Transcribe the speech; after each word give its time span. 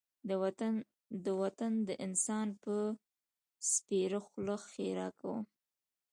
د 1.25 1.27
وطن 1.43 1.73
د 1.87 1.89
انسان 2.05 2.47
په 2.63 2.75
سپېره 3.71 4.19
خوله 4.25 4.57
ښېرا 4.71 5.07
کوم. 5.21 5.41